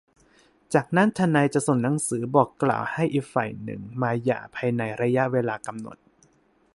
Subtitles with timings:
[0.73, 5.97] จากนั้นทนายจะส่งหนังสือบอกกล่าวให้อีกฝ่ายหนึ่งมาหย่าภายในระยะเวลากำหนด